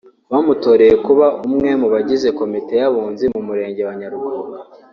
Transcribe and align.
bamutoreye 0.31 0.95
kuba 1.05 1.25
umwe 1.47 1.69
mu 1.81 1.87
bagize 1.93 2.27
komite 2.39 2.73
y’Abunzi 2.81 3.25
mu 3.33 3.41
Murenge 3.47 3.81
wa 3.87 3.93
Nyarugunga 3.99 4.57